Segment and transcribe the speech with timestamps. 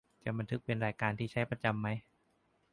[0.23, 1.87] จะบันทึกเป็นรายการที่ใช้ประจำไหม